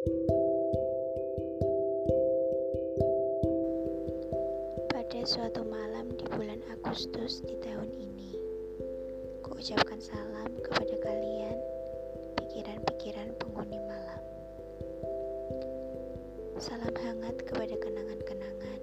[0.00, 0.16] Pada
[5.28, 8.32] suatu malam di bulan Agustus di tahun ini,
[9.44, 11.60] ku ucapkan salam kepada kalian,
[12.40, 14.24] pikiran-pikiran penghuni malam.
[16.56, 18.80] Salam hangat kepada kenangan-kenangan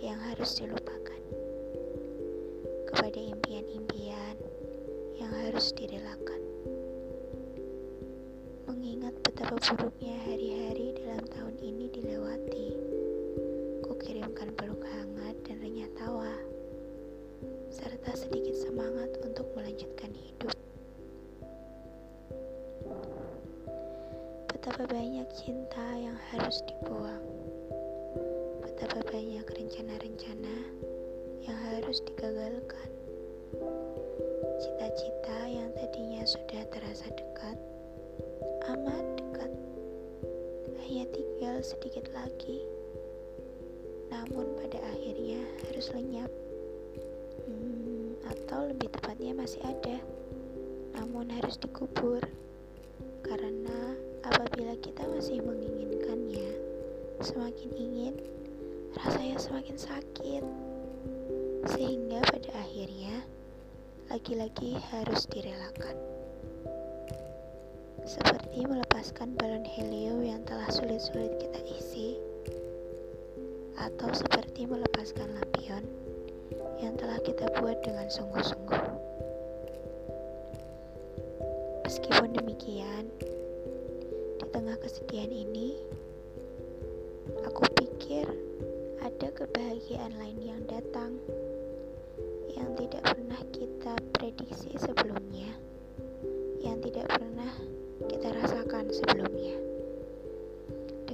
[0.00, 1.20] yang harus dilupakan,
[2.88, 4.40] kepada impian-impian
[5.20, 6.39] yang harus direlakan.
[9.50, 12.70] Betapa buruknya hari-hari dalam tahun ini dilewati,
[13.82, 16.30] ku kirimkan peluk hangat dan renyah tawa,
[17.66, 20.54] serta sedikit semangat untuk melanjutkan hidup.
[24.54, 27.26] Betapa banyak cinta yang harus dibuang,
[28.62, 30.56] betapa banyak rencana-rencana
[31.42, 32.90] yang harus digagalkan.
[34.62, 37.58] Cita-cita yang tadinya sudah terasa dekat
[38.70, 39.19] amat
[41.10, 42.62] tinggal sedikit lagi.
[44.10, 46.30] Namun pada akhirnya harus lenyap.
[47.46, 49.98] Hmm, atau lebih tepatnya masih ada.
[50.98, 52.22] Namun harus dikubur.
[53.22, 53.94] Karena
[54.26, 56.50] apabila kita masih menginginkannya,
[57.22, 58.14] semakin ingin,
[58.98, 60.44] rasanya semakin sakit.
[61.70, 63.22] Sehingga pada akhirnya
[64.10, 65.94] lagi-lagi harus direlakan
[68.10, 72.18] seperti melepaskan balon helium yang telah sulit-sulit kita isi,
[73.78, 75.86] atau seperti melepaskan lampion
[76.82, 78.82] yang telah kita buat dengan sungguh-sungguh.
[81.86, 83.06] Meskipun demikian,
[84.42, 85.78] di tengah kesedihan ini,
[87.46, 88.26] aku pikir
[89.06, 91.14] ada kebahagiaan lain yang datang
[92.58, 94.74] yang tidak pernah kita prediksi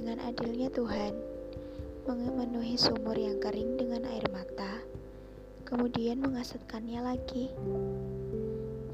[0.07, 1.19] Dengan adilnya Tuhan,
[2.07, 4.79] memenuhi sumur yang kering dengan air mata,
[5.67, 7.51] kemudian mengasatkannya lagi.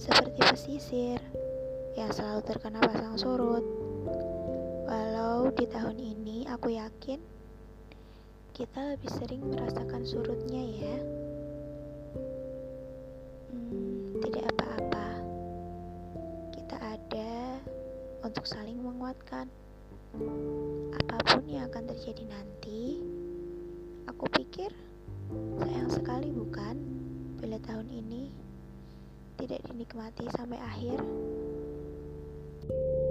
[0.02, 1.22] Seperti pesisir
[1.94, 3.62] yang selalu terkena pasang surut.
[4.90, 7.22] Walau di tahun ini aku yakin
[8.58, 10.98] kita lebih sering merasakan surutnya ya.
[13.54, 15.08] Hmm, tidak apa-apa.
[16.58, 17.62] Kita ada
[18.26, 19.46] untuk saling menguatkan.
[21.74, 23.02] Akan terjadi nanti,
[24.06, 24.70] aku pikir
[25.58, 26.78] sayang sekali bukan
[27.42, 28.30] bila tahun ini
[29.42, 31.02] tidak dinikmati sampai akhir.
[32.62, 33.03] thank you